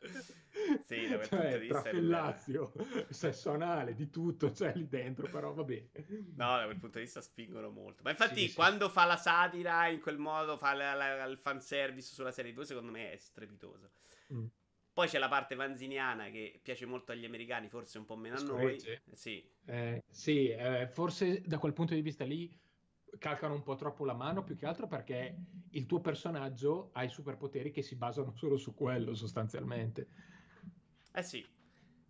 [0.84, 2.74] sì, da quel cioè, punto di vista trafellazio,
[3.10, 5.90] sesso anale, di tutto c'è lì dentro, però va bene.
[6.36, 8.04] No, da quel punto di vista spingono molto.
[8.04, 8.92] Ma infatti sì, quando sì.
[8.92, 12.92] fa la satira in quel modo, fa la, la, il fanservice sulla serie 2, secondo
[12.92, 13.92] me è strepitoso.
[14.34, 14.46] Mm.
[14.92, 18.42] Poi c'è la parte vanziniana che piace molto agli americani, forse un po' meno a
[18.42, 18.80] noi.
[19.14, 22.56] Sì, eh, sì eh, forse da quel punto di vista lì
[23.20, 25.36] calcano un po' troppo la mano, più che altro perché
[25.72, 30.08] il tuo personaggio ha i superpoteri che si basano solo su quello, sostanzialmente.
[31.14, 31.46] Eh sì.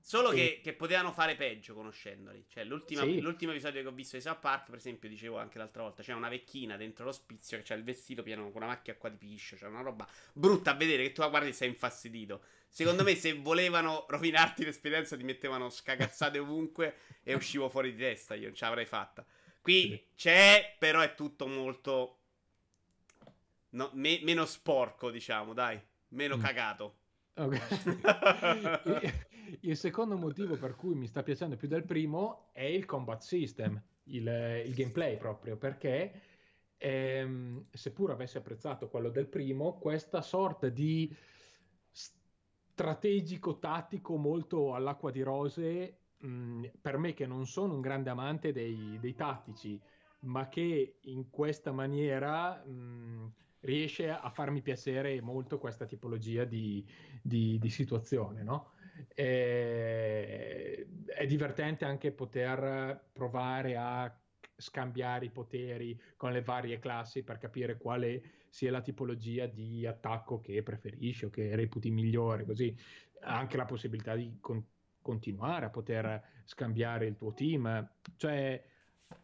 [0.06, 0.36] Solo sì.
[0.36, 2.46] che, che, potevano fare peggio conoscendoli.
[2.50, 3.22] Cioè, sì.
[3.22, 6.12] l'ultimo episodio che ho visto di South Park, per esempio, dicevo anche l'altra volta: c'è
[6.12, 9.56] una vecchina dentro l'ospizio che ha il vestito pieno con una macchia qua di piscio.
[9.56, 12.44] C'è una roba brutta a vedere che tu la guardi e sei infastidito.
[12.68, 18.36] Secondo me, se volevano rovinarti l'esperienza, ti mettevano scagazzate ovunque e uscivo fuori di testa.
[18.36, 19.26] Io non ce l'avrei fatta.
[19.64, 22.18] Qui c'è, però è tutto molto.
[23.70, 25.82] No, me- meno sporco, diciamo, dai.
[26.10, 26.42] Meno mm.
[26.42, 26.96] cagato.
[27.34, 27.62] Okay.
[29.62, 33.82] il secondo motivo per cui mi sta piacendo più del primo è il combat system,
[34.04, 36.12] il, il gameplay proprio, perché
[36.76, 41.16] ehm, seppur avessi apprezzato quello del primo, questa sorta di
[41.90, 46.00] strategico tattico molto all'acqua di rose
[46.80, 49.82] per me che non sono un grande amante dei, dei tattici,
[50.20, 56.86] ma che in questa maniera mh, riesce a farmi piacere molto questa tipologia di,
[57.22, 58.72] di, di situazione, no?
[59.14, 64.18] E, è divertente anche poter provare a
[64.56, 70.40] scambiare i poteri con le varie classi per capire quale sia la tipologia di attacco
[70.40, 72.74] che preferisci o che reputi migliore, così
[73.22, 74.73] anche la possibilità di con-
[75.04, 77.88] continuare a poter scambiare il tuo team.
[78.16, 78.64] Cioè,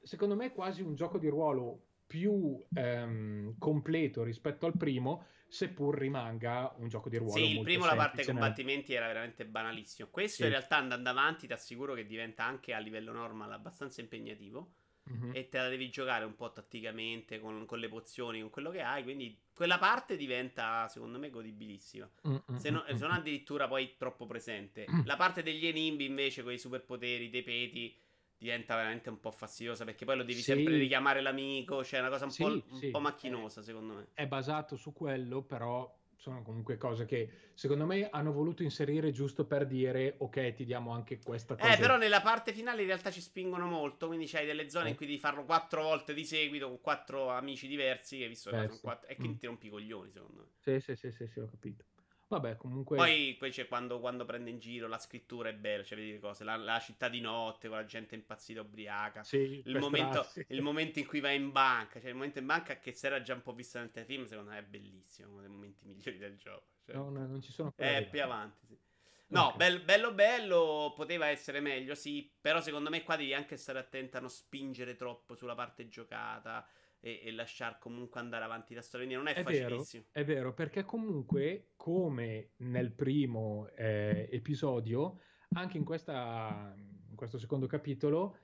[0.03, 5.95] secondo me è quasi un gioco di ruolo più ehm, completo rispetto al primo, seppur
[5.95, 7.33] rimanga un gioco di ruolo.
[7.33, 10.09] Sì, il primo, la parte combattimenti, era veramente banalissimo.
[10.09, 10.43] Questo sì.
[10.43, 14.73] in realtà andando avanti ti assicuro che diventa anche a livello normal abbastanza impegnativo.
[15.11, 15.31] Mm-hmm.
[15.33, 18.81] E te la devi giocare un po' tatticamente con, con, le pozioni, con quello che
[18.81, 19.03] hai.
[19.03, 22.09] Quindi quella parte diventa, secondo me, godibilissima.
[22.25, 22.55] Mm-hmm.
[22.55, 24.85] Se, no, se non addirittura poi troppo presente.
[24.89, 25.01] Mm.
[25.03, 27.93] La parte degli enimbi, invece, con i superpoteri, dei peti
[28.37, 30.53] diventa veramente un po' fastidiosa perché poi lo devi sì.
[30.53, 32.89] sempre richiamare l'amico, cioè è una cosa un, sì, po', un sì.
[32.89, 34.07] po', macchinosa secondo me.
[34.13, 39.45] È basato su quello, però sono comunque cose che secondo me hanno voluto inserire giusto
[39.45, 41.73] per dire ok ti diamo anche questa cosa.
[41.73, 44.89] Eh però nella parte finale in realtà ci spingono molto, quindi c'hai delle zone eh.
[44.89, 48.63] in cui devi farlo quattro volte di seguito con quattro amici diversi che visto che
[48.63, 49.39] eh, sono quattro, e quindi mm.
[49.39, 50.47] ti rompi i coglioni secondo me.
[50.59, 51.85] Sì sì sì sì, sì ho capito.
[52.29, 52.95] Vabbè, comunque.
[52.95, 56.19] Poi, poi c'è quando, quando, prende in giro la scrittura è bella, cioè vedi le
[56.19, 56.43] cose.
[56.43, 59.23] La, la, città di notte con la gente impazzita ubriaca.
[59.23, 62.77] Sì, il, momento, il momento in cui vai in banca, cioè il momento in banca
[62.77, 65.31] che si era già un po' visto nel telefilm, secondo me è bellissimo.
[65.31, 66.67] Uno dei momenti migliori del gioco.
[66.85, 68.77] Cioè, no, no, non ci sono Eh, più avanti, sì.
[69.29, 69.57] No, okay.
[69.57, 74.17] bello, bello, bello, poteva essere meglio, sì, però secondo me qua devi anche stare attento
[74.17, 76.67] a non spingere troppo sulla parte giocata
[76.99, 79.05] e, e lasciar comunque andare avanti la storia.
[79.07, 80.05] Quindi non è, è facilissimo.
[80.11, 85.19] Vero, è vero, perché comunque, come nel primo eh, episodio,
[85.53, 88.37] anche in, questa, in questo secondo capitolo,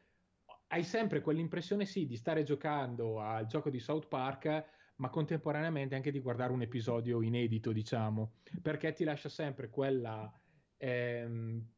[0.67, 4.65] hai sempre quell'impressione, sì, di stare giocando al gioco di South Park,
[4.97, 10.31] ma contemporaneamente anche di guardare un episodio inedito, diciamo, perché ti lascia sempre quella,
[10.77, 11.69] ehm,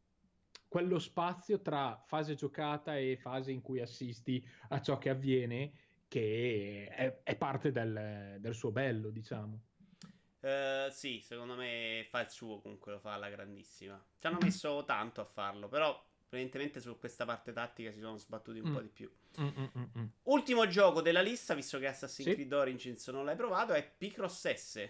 [0.68, 5.72] quello spazio tra fase giocata e fase in cui assisti a ciò che avviene
[6.08, 9.62] che è, è parte del, del, suo bello, diciamo.
[10.40, 14.02] Uh, sì, secondo me fa il suo, comunque lo fa alla grandissima.
[14.20, 18.60] Ci hanno messo tanto a farlo, però evidentemente su questa parte tattica si sono sbattuti
[18.60, 18.74] un mm.
[18.74, 19.12] po' di più.
[19.40, 22.36] Mm, mm, mm, mm, Ultimo gioco della lista, visto che Assassin's sì.
[22.36, 24.90] Creed Origins non l'hai provato, è Picross S.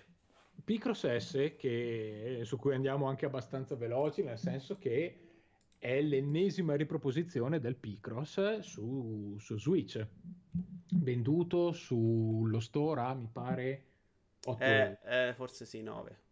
[0.64, 5.22] Picross S, che, su cui andiamo anche abbastanza veloci, nel senso che
[5.78, 10.06] è l'ennesima riproposizione del Picross su, su Switch
[10.90, 13.84] venduto sullo store a mi pare
[14.46, 16.26] 8 eh, eh, forse sì 9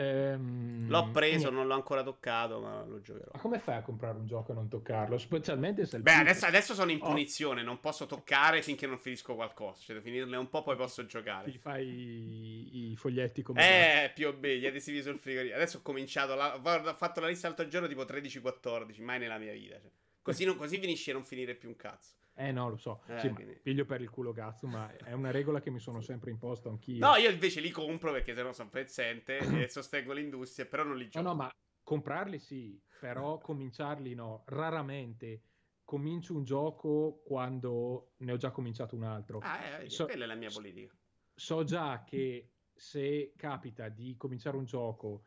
[0.00, 3.32] Ehm, l'ho preso, non l'ho ancora toccato, ma lo giocherò.
[3.34, 5.18] Ma come fai a comprare un gioco e non toccarlo?
[5.18, 5.98] Specialmente se...
[5.98, 7.08] Beh, adesso, adesso, sono in oh.
[7.08, 7.64] punizione, oh.
[7.64, 9.80] non posso toccare finché non finisco qualcosa.
[9.80, 11.50] Cioè, devo finirne un po', poi posso giocare.
[11.50, 14.04] Ti fai i, i foglietti come...
[14.04, 15.60] Eh, più o meno, gli adesivi sul frigorifero.
[15.60, 16.56] Adesso ho cominciato, la...
[16.56, 19.78] ho fatto la lista l'altro giorno tipo 13-14, mai nella mia vita.
[19.78, 19.90] Cioè.
[20.22, 22.12] Così, non, così finisce a non finire più un cazzo.
[22.40, 25.60] Eh no, lo so, eh, sì, piglio per il culo cazzo, ma è una regola
[25.60, 27.06] che mi sono sempre imposto anch'io.
[27.06, 31.10] No, io invece li compro perché sennò sono pezzente e sostengo l'industria, però non li
[31.10, 31.22] gioco.
[31.22, 31.50] No, no, ma
[31.82, 35.42] comprarli sì, però cominciarli no, raramente.
[35.84, 39.40] Comincio un gioco quando ne ho già cominciato un altro.
[39.42, 40.96] Ah, eh, so, quella è la mia politica.
[41.34, 45.24] So già che se capita di cominciare un gioco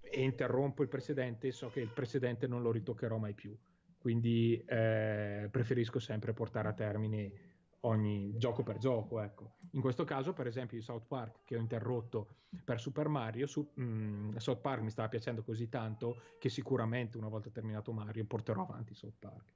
[0.00, 3.54] e interrompo il precedente, so che il precedente non lo ritoccherò mai più
[4.02, 7.32] quindi eh, preferisco sempre portare a termine
[7.82, 9.20] ogni gioco per gioco.
[9.20, 9.54] Ecco.
[9.70, 12.34] In questo caso, per esempio, South Park che ho interrotto
[12.64, 17.16] per Super Mario, su, mh, mm, South Park mi stava piacendo così tanto che sicuramente
[17.16, 19.52] una volta terminato Mario porterò avanti South Park.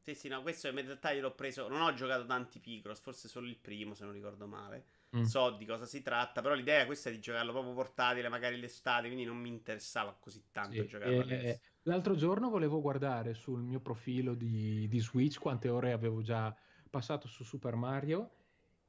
[0.00, 1.68] Sì, sì, no, questo in realtà io l'ho preso.
[1.68, 4.84] Non ho giocato tanti Picross, forse solo il primo, se non ricordo male.
[5.14, 5.22] Mm.
[5.22, 9.06] So di cosa si tratta, però l'idea è questa di giocarlo proprio portatile, magari l'estate,
[9.06, 13.80] quindi non mi interessava così tanto sì, giocarlo eh, L'altro giorno volevo guardare sul mio
[13.80, 16.54] profilo di, di, Switch quante ore avevo già
[16.90, 18.30] passato su Super Mario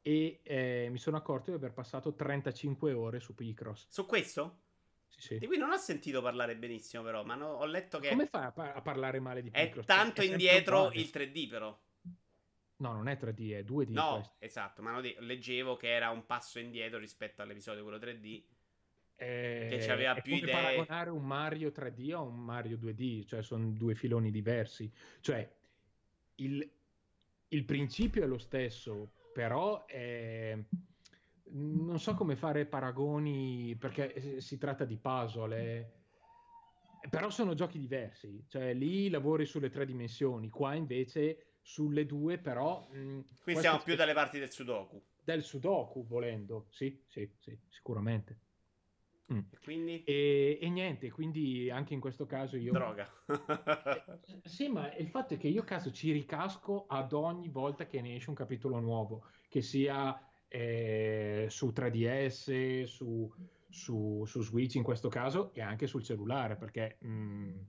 [0.02, 3.86] e eh, mi sono accorto di aver passato 35 ore su Picross.
[3.90, 4.62] Su questo?
[5.08, 5.38] Sì, sì.
[5.38, 8.10] Di cui non ho sentito parlare benissimo, però, ma no, ho letto che.
[8.10, 9.84] Come fai a, pa- a parlare male di Picross?
[9.84, 11.80] È tanto è indietro il 3D, però.
[12.78, 13.92] No, non è 3D, è 2D.
[13.92, 14.36] No, questo.
[14.40, 18.44] esatto, ma de- leggevo che era un passo indietro rispetto all'episodio quello 3D.
[19.20, 20.52] Eh, che aveva più idee.
[20.52, 24.92] paragonare un Mario 3D a un Mario 2D, cioè sono due filoni diversi.
[25.22, 25.52] Cioè,
[26.36, 26.72] il,
[27.48, 30.56] il principio è lo stesso, però è...
[31.46, 35.58] non so come fare paragoni perché si tratta di puzzle.
[35.58, 37.10] È...
[37.10, 42.88] Però sono giochi diversi, cioè lì lavori sulle tre dimensioni, qua invece sulle due, però...
[42.90, 45.04] Mh, Qui siamo più dalle parti del Sudoku.
[45.22, 48.40] Del Sudoku, volendo, sì, sì, sì, sicuramente.
[49.34, 49.40] Mm.
[49.62, 50.02] Quindi?
[50.06, 52.72] E, e, niente, quindi anche in questo caso io...
[52.72, 53.06] Droga.
[53.28, 58.00] eh, sì, ma il fatto è che io caso ci ricasco ad ogni volta che
[58.00, 63.30] ne esce un capitolo nuovo, che sia eh, su 3DS, su,
[63.68, 66.96] su, su, Switch in questo caso, e anche sul cellulare, perché...
[67.02, 67.60] Mh, mm,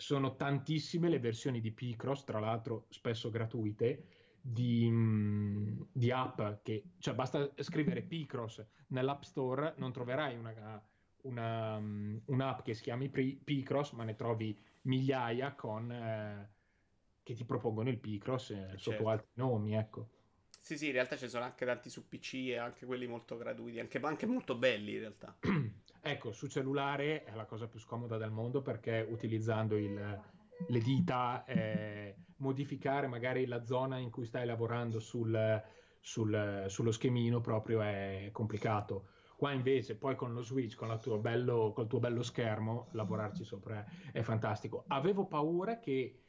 [0.00, 4.04] sono tantissime le versioni di Picross, tra l'altro spesso gratuite,
[4.40, 10.82] di, mm, di, app che, cioè basta scrivere Picross nell'App Store, non troverai una,
[11.22, 16.50] una, mm, un'app che si chiami Picross, ma ne trovi migliaia con, eh,
[17.22, 19.08] che ti propongono il Picross eh, sotto certo.
[19.08, 20.08] altri nomi, ecco.
[20.48, 23.80] Sì, sì, in realtà ci sono anche tanti su PC e anche quelli molto gratuiti,
[23.80, 25.36] anche, anche molto belli in realtà.
[26.00, 30.20] ecco, su cellulare è la cosa più scomoda del mondo perché utilizzando il,
[30.68, 35.62] le dita, eh, modificare magari la zona in cui stai lavorando sul,
[36.00, 39.08] sul, sullo schemino proprio è complicato.
[39.36, 44.84] Qua invece, poi con lo Switch, con, col tuo bello schermo, lavorarci sopra è fantastico.
[44.88, 46.20] Avevo paura che,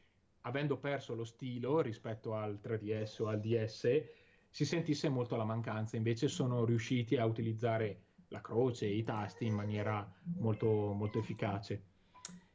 [0.42, 4.02] avendo perso lo stilo rispetto al 3DS o al DS,
[4.50, 5.98] si sentisse molto la mancanza.
[5.98, 11.90] Invece sono riusciti a utilizzare la croce e i tasti in maniera molto, molto efficace.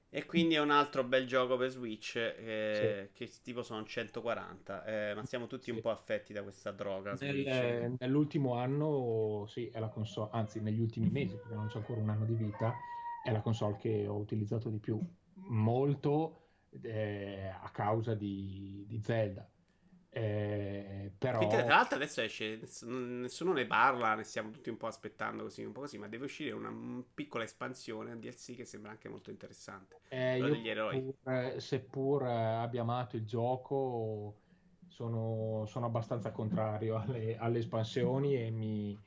[0.09, 3.27] E quindi è un altro bel gioco per Switch eh, sì.
[3.27, 5.71] che tipo sono 140, eh, ma siamo tutti sì.
[5.73, 7.15] un po' affetti da questa droga.
[7.21, 12.01] Nel, nell'ultimo anno, sì, è la console, anzi negli ultimi mesi, perché non c'è ancora
[12.01, 12.75] un anno di vita,
[13.23, 14.99] è la console che ho utilizzato di più,
[15.49, 16.47] molto
[16.83, 19.47] eh, a causa di, di Zelda.
[20.17, 21.41] Eh, però...
[21.41, 25.63] Che tra l'altro adesso esce, nessuno ne parla, ne stiamo tutti un po' aspettando così,
[25.63, 26.73] un po' così, ma deve uscire una,
[27.13, 30.01] piccola espansione, un DLC che sembra anche molto interessante.
[30.09, 31.03] Eh, degli eroi.
[31.03, 34.37] Pur, seppur abbia amato il gioco,
[34.89, 38.99] sono, sono abbastanza contrario alle, alle espansioni e mi...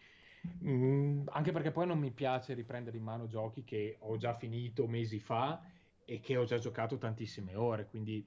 [0.63, 4.85] Mm, anche perché poi non mi piace riprendere in mano giochi che ho già finito
[4.85, 5.59] mesi fa
[6.05, 8.23] e che ho già giocato tantissime ore, quindi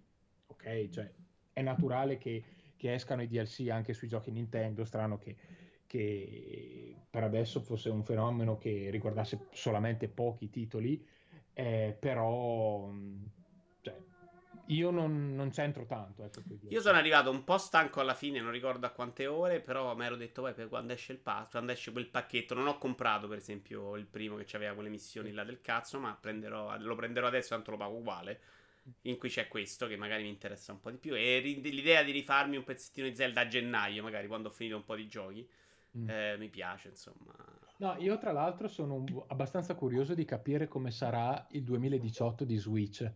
[0.48, 1.10] ok, cioè
[1.52, 2.42] è naturale che
[2.82, 5.36] che escano i DLC anche sui giochi Nintendo, strano che,
[5.86, 11.06] che per adesso fosse un fenomeno che riguardasse solamente pochi titoli,
[11.52, 12.90] eh, però
[13.82, 13.96] cioè,
[14.66, 16.24] io non, non, c'entro tanto.
[16.24, 19.94] Ecco, io sono arrivato un po' stanco alla fine, non ricordo a quante ore, però
[19.94, 23.28] mi ero detto, beh, quando esce il pass, quando esce quel pacchetto, non ho comprato
[23.28, 27.28] per esempio il primo che aveva quelle missioni là del cazzo, ma prenderò, lo prenderò
[27.28, 28.40] adesso, tanto lo pago uguale
[29.02, 31.14] in cui c'è questo che magari mi interessa un po' di più.
[31.14, 34.84] E l'idea di rifarmi un pezzettino di Zelda a gennaio, magari quando ho finito un
[34.84, 35.48] po' di giochi.
[35.96, 36.08] mm.
[36.08, 37.32] eh, mi piace, insomma.
[37.78, 43.10] No, io tra l'altro sono abbastanza curioso di capire come sarà il 2018 di Switch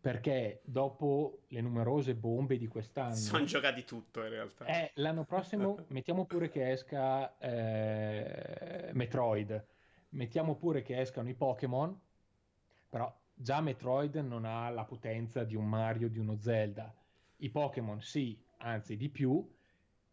[0.00, 5.84] perché dopo le numerose bombe di quest'anno sono giocati tutto in realtà eh, l'anno prossimo
[5.88, 9.66] mettiamo pure che esca eh, Metroid
[10.10, 12.00] mettiamo pure che escano i Pokémon
[12.88, 16.94] però già Metroid non ha la potenza di un Mario di uno Zelda.
[17.36, 19.48] I Pokémon sì anzi di più.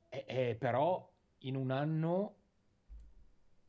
[0.09, 2.35] Eh, eh, però in un anno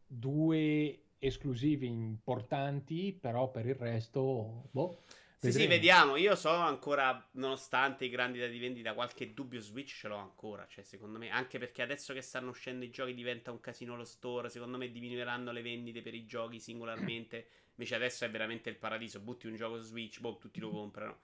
[0.07, 5.03] due esclusivi importanti però per il resto boh
[5.41, 6.17] sì, sì, vediamo.
[6.17, 10.67] Io so ancora, nonostante i grandi dati di vendita, qualche dubbio Switch ce l'ho ancora.
[10.69, 14.05] Cioè, secondo me, anche perché adesso che stanno uscendo i giochi diventa un casino lo
[14.05, 14.49] store.
[14.49, 17.47] Secondo me diminuiranno le vendite per i giochi singolarmente.
[17.79, 19.21] Invece adesso è veramente il paradiso.
[19.21, 21.21] Butti un gioco Switch, boh, tutti lo comprano.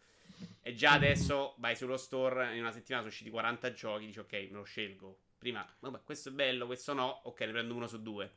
[0.62, 4.33] E già adesso vai sullo store, in una settimana sono usciti 40 giochi, dici ok,
[4.33, 5.19] me lo scelgo.
[5.39, 8.31] Prima, vabbè, questo è bello, questo no, ok, ne prendo uno su due.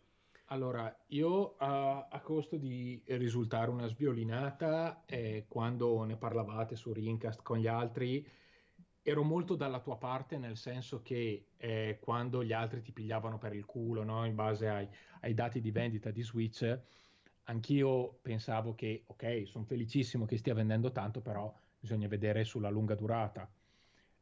[0.49, 7.41] Allora, io a, a, costo di risultare una sviolinata, eh, quando ne parlavate su Rincast
[7.41, 8.25] con gli altri,
[9.01, 13.53] ero molto dalla tua parte, nel senso che eh, quando gli altri ti pigliavano per
[13.53, 14.25] il culo, no?
[14.25, 14.87] in base ai,
[15.21, 16.79] ai, dati di vendita di Switch,
[17.43, 22.95] anch'io pensavo che, ok, sono felicissimo che stia vendendo tanto, però bisogna vedere sulla lunga
[22.95, 23.51] durata.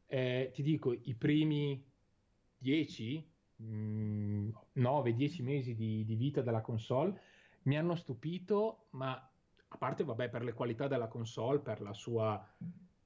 [0.06, 1.84] Eh, ti dico, i primi
[2.58, 7.20] 10 9-10 mesi di, di, vita della console
[7.62, 12.46] mi hanno stupito, ma a parte vabbè, per le qualità della console, per, sua,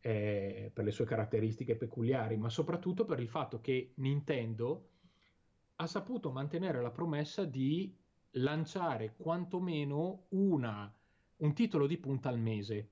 [0.01, 4.88] eh, per le sue caratteristiche peculiari, ma soprattutto per il fatto che Nintendo
[5.76, 7.96] ha saputo mantenere la promessa di
[8.32, 10.92] lanciare quantomeno una,
[11.36, 12.88] un titolo di punta al mese,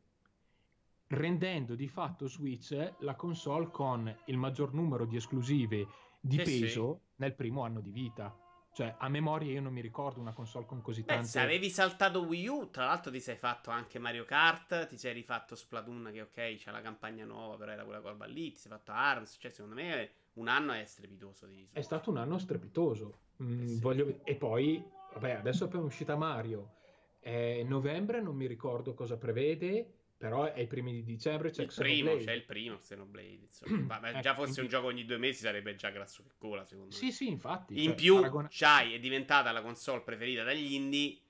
[1.09, 5.87] rendendo di fatto Switch la console con il maggior numero di esclusive
[6.29, 7.13] di sì, peso sì.
[7.17, 8.37] nel primo anno di vita.
[8.73, 11.23] Cioè, a memoria io non mi ricordo una console con così tante...
[11.23, 14.97] Beh, se avevi saltato Wii U, tra l'altro ti sei fatto anche Mario Kart, ti
[14.97, 18.59] sei rifatto Splatoon, che ok, c'è la campagna nuova, però era quella col lì, ti
[18.59, 21.47] sei fatto ARMS, cioè secondo me un anno è strepitoso.
[21.47, 23.19] Di è stato un anno strepitoso.
[23.43, 23.81] Mm, eh sì.
[23.81, 24.21] voglio...
[24.23, 26.75] E poi, vabbè, adesso è appena uscita Mario.
[27.21, 31.51] Eh, novembre non mi ricordo cosa prevede, però è i primi di dicembre.
[31.51, 33.39] C'è il primo, c'è il primo Xenoblade.
[33.43, 33.99] Insomma.
[34.03, 36.91] Ma già ecco, fosse un gioco ogni due mesi sarebbe già grasso che cola, secondo
[36.91, 37.11] sì, me.
[37.13, 37.85] Sì, sì, infatti.
[37.85, 38.49] In cioè, più, paragona...
[38.51, 41.21] c'hai, è diventata la console preferita dagli indie.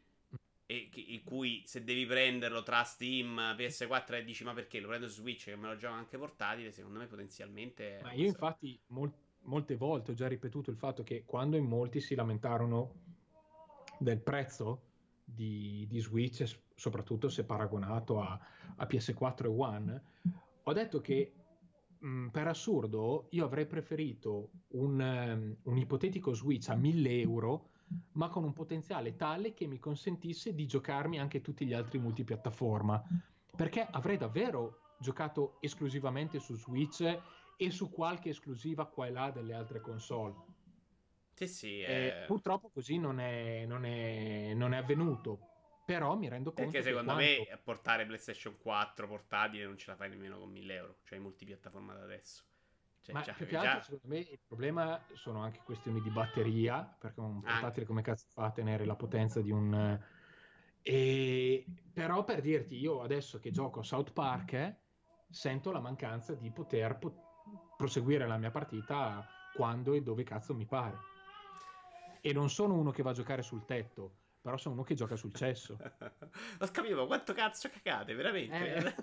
[0.71, 5.09] E in cui se devi prenderlo tra Steam, PS4 e dici ma perché lo prendo
[5.09, 8.01] su Switch che me lo gioco anche portatile, secondo me potenzialmente...
[8.03, 8.27] Ma io so.
[8.27, 9.11] infatti mol-
[9.45, 12.93] molte volte ho già ripetuto il fatto che quando in molti si lamentarono
[13.99, 14.88] del prezzo
[15.35, 18.39] di, di Switch, soprattutto se paragonato a,
[18.77, 20.03] a PS4 e One,
[20.63, 21.33] ho detto che
[21.99, 27.69] mh, per assurdo io avrei preferito un, um, un ipotetico Switch a 1000 euro
[28.13, 33.03] ma con un potenziale tale che mi consentisse di giocarmi anche tutti gli altri multipiattaforma.
[33.57, 37.01] Perché avrei davvero giocato esclusivamente su Switch
[37.57, 40.35] e su qualche esclusiva qua e là delle altre console
[41.47, 42.25] sì, sì, eh...
[42.27, 45.49] purtroppo così non è, non, è, non è avvenuto
[45.89, 47.25] però mi rendo conto Perché secondo quanto...
[47.25, 51.95] me portare PlayStation 4 portatile non ce la fai nemmeno con 1000 euro, cioè multipiattaforma
[51.95, 52.45] da adesso.
[53.01, 53.61] Cioè, Ma già, più che già...
[53.63, 57.85] altro, secondo me, il problema sono anche questioni di batteria, perché un portatile anche.
[57.87, 59.99] come cazzo fa a tenere la potenza di un...
[60.83, 61.65] E...
[61.95, 64.77] Però per dirti, io adesso che gioco a South Park, eh,
[65.31, 70.67] sento la mancanza di poter po- proseguire la mia partita quando e dove cazzo mi
[70.67, 70.99] pare.
[72.21, 75.17] E non sono uno che va a giocare sul tetto, però sono uno che gioca
[75.17, 75.77] sul cesso.
[76.61, 78.75] Ho capito, quanto cazzo cagate, veramente?
[78.75, 78.95] Eh.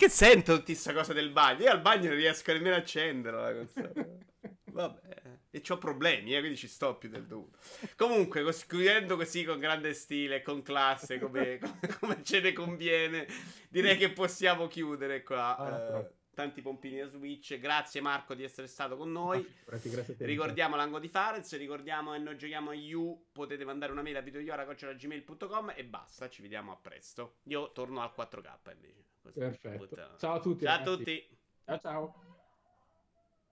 [0.00, 1.64] che sento tutta questa cosa del bagno?
[1.64, 3.68] Io al bagno non riesco nemmeno a accenderlo.
[4.72, 5.20] Vabbè.
[5.50, 7.58] E ho problemi, eh, quindi ci sto più del dovuto.
[7.96, 13.26] Comunque, chiudendo così con grande stile, con classe, come, come, come ce ne conviene,
[13.68, 15.56] direi che possiamo chiudere qua.
[15.56, 17.58] Ah, uh, tanti pompini da Switch.
[17.58, 19.38] Grazie Marco di essere stato con noi.
[19.66, 24.02] Ah, grazie, ricordiamo l'angolo di Fares, ricordiamo e noi giochiamo a You, potete mandare una
[24.02, 27.38] mail a videoiora.gmail.com e basta, ci vediamo a presto.
[27.44, 29.04] Io torno al 4K invece.
[29.22, 29.38] Così.
[29.38, 30.16] Perfetto.
[30.18, 30.64] Ciao a tutti.
[30.64, 30.92] Ciao ragazzi.
[30.92, 31.38] a tutti.
[31.64, 32.29] Ciao ciao.